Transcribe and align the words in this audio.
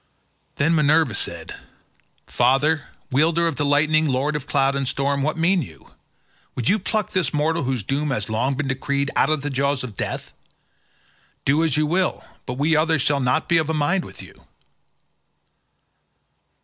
Then 0.55 0.73
Minerva 0.73 1.13
said, 1.13 1.53
"Father, 2.25 2.85
wielder 3.11 3.47
of 3.47 3.57
the 3.57 3.63
lightning, 3.67 4.07
lord 4.09 4.35
of 4.35 4.47
cloud 4.47 4.75
and 4.75 4.87
storm, 4.87 5.21
what 5.21 5.37
mean 5.37 5.61
you? 5.61 5.91
Would 6.55 6.67
you 6.67 6.79
pluck 6.79 7.11
this 7.11 7.35
mortal 7.35 7.61
whose 7.65 7.83
doom 7.83 8.09
has 8.09 8.27
long 8.27 8.55
been 8.55 8.67
decreed 8.67 9.11
out 9.15 9.29
of 9.29 9.43
the 9.43 9.51
jaws 9.51 9.83
of 9.83 9.95
death? 9.95 10.33
Do 11.45 11.63
as 11.63 11.77
you 11.77 11.85
will, 11.85 12.25
but 12.47 12.57
we 12.57 12.75
others 12.75 13.03
shall 13.03 13.19
not 13.19 13.47
be 13.47 13.57
of 13.59 13.69
a 13.69 13.75
mind 13.75 14.03
with 14.03 14.23
you." 14.23 14.33